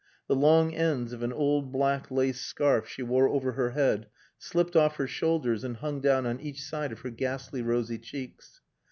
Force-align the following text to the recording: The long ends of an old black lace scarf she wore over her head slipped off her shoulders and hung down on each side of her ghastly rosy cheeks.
The 0.27 0.33
long 0.35 0.73
ends 0.73 1.13
of 1.13 1.21
an 1.21 1.31
old 1.31 1.71
black 1.71 2.09
lace 2.09 2.41
scarf 2.41 2.87
she 2.89 3.03
wore 3.03 3.27
over 3.29 3.51
her 3.51 3.69
head 3.73 4.07
slipped 4.39 4.75
off 4.75 4.95
her 4.95 5.05
shoulders 5.05 5.63
and 5.63 5.77
hung 5.77 5.99
down 6.01 6.25
on 6.25 6.39
each 6.41 6.63
side 6.63 6.91
of 6.91 7.01
her 7.01 7.11
ghastly 7.11 7.61
rosy 7.61 7.99
cheeks. 7.99 8.61